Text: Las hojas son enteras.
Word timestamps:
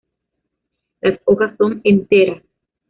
Las 1.01 1.19
hojas 1.25 1.53
son 1.59 1.79
enteras. 1.83 2.41